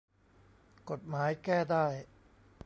[0.89, 1.85] กฎหมายแก้ได้